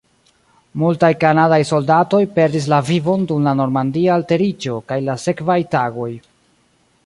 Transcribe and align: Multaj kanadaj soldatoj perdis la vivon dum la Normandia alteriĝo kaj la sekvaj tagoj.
Multaj 0.83 1.09
kanadaj 1.23 1.59
soldatoj 1.71 2.21
perdis 2.39 2.69
la 2.73 2.79
vivon 2.89 3.27
dum 3.33 3.45
la 3.49 3.55
Normandia 3.61 4.15
alteriĝo 4.17 4.81
kaj 4.93 5.01
la 5.11 5.21
sekvaj 5.27 5.59
tagoj. 5.77 6.13